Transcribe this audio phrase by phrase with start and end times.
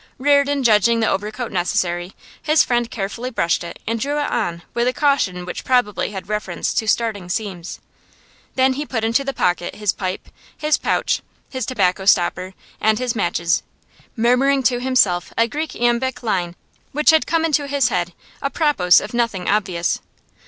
[0.17, 4.87] Reardon judging the overcoat necessary, his friend carefully brushed it and drew it on with
[4.87, 7.79] a caution which probably had reference to starting seams.
[8.55, 13.15] Then he put into the pocket his pipe, his pouch, his tobacco stopper, and his
[13.15, 13.61] matches,
[14.15, 16.55] murmuring to himself a Greek iambic line
[16.93, 19.99] which had come into his head a propos of nothing obvious.